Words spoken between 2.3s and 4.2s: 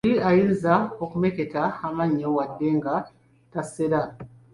wadde nga tasera.